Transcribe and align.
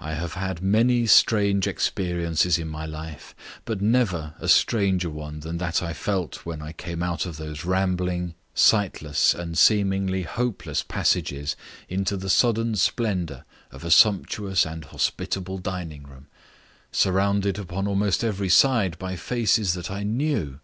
I 0.00 0.14
have 0.14 0.32
had 0.32 0.62
many 0.62 1.04
strange 1.04 1.66
experiences 1.66 2.58
in 2.58 2.66
my 2.66 2.86
life, 2.86 3.34
but 3.66 3.82
never 3.82 4.32
a 4.38 4.48
stranger 4.48 5.10
one 5.10 5.40
than 5.40 5.58
that 5.58 5.82
I 5.82 5.92
felt 5.92 6.46
when 6.46 6.62
I 6.62 6.72
came 6.72 7.02
out 7.02 7.26
of 7.26 7.36
those 7.36 7.62
rambling, 7.66 8.32
sightless, 8.54 9.34
and 9.34 9.58
seemingly 9.58 10.22
hopeless 10.22 10.82
passages 10.82 11.56
into 11.90 12.16
the 12.16 12.30
sudden 12.30 12.74
splendour 12.76 13.44
of 13.70 13.84
a 13.84 13.90
sumptuous 13.90 14.64
and 14.64 14.86
hospitable 14.86 15.58
dining 15.58 16.04
room, 16.04 16.28
surrounded 16.90 17.58
upon 17.58 17.86
almost 17.86 18.24
every 18.24 18.48
side 18.48 18.98
by 18.98 19.14
faces 19.14 19.74
that 19.74 19.90
I 19.90 20.04
knew. 20.04 20.58